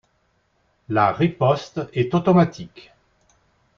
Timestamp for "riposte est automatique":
1.11-2.91